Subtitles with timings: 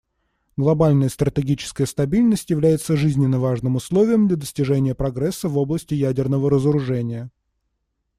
[0.57, 7.29] Глобальная стратегическая стабильность является жизненно важным условием для достижения прогресса в области ядерного разоружения.